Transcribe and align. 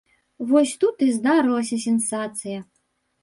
Вось 0.51 0.71
тут 0.83 1.03
і 1.07 1.09
здарылася 1.17 1.77
сенсацыя. 1.85 2.59